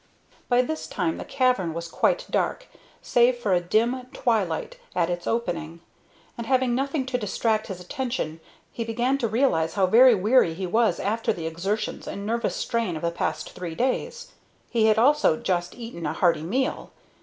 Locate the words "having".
6.47-6.73